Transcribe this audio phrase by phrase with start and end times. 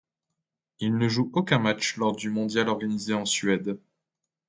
[0.79, 3.77] Il ne joue aucun match lors du mondial organisé en Suède.